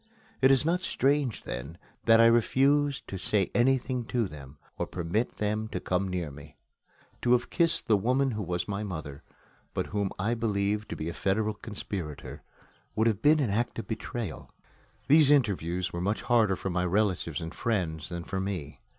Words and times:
It 0.41 0.49
is 0.49 0.65
not 0.65 0.79
strange, 0.79 1.43
then, 1.43 1.77
that 2.05 2.19
I 2.19 2.25
refused 2.25 3.07
to 3.07 3.19
say 3.19 3.51
anything 3.53 4.03
to 4.05 4.27
them, 4.27 4.57
or 4.79 4.87
to 4.87 4.91
permit 4.91 5.37
them 5.37 5.67
to 5.67 5.79
come 5.79 6.07
near 6.07 6.31
me. 6.31 6.57
To 7.21 7.33
have 7.33 7.51
kissed 7.51 7.85
the 7.87 7.95
woman 7.95 8.31
who 8.31 8.41
was 8.41 8.67
my 8.67 8.83
mother, 8.83 9.21
but 9.75 9.85
whom 9.93 10.09
I 10.17 10.33
believed 10.33 10.89
to 10.89 10.95
be 10.95 11.07
a 11.07 11.13
federal 11.13 11.53
conspirator, 11.53 12.41
would 12.95 13.05
have 13.05 13.21
been 13.21 13.39
an 13.39 13.51
act 13.51 13.77
of 13.77 13.87
betrayal. 13.87 14.51
These 15.07 15.29
interviews 15.29 15.93
were 15.93 16.01
much 16.01 16.23
harder 16.23 16.55
for 16.55 16.71
my 16.71 16.83
relatives 16.85 17.39
and 17.39 17.53
friends 17.53 18.09
than 18.09 18.23
for 18.23 18.39
me. 18.39 18.81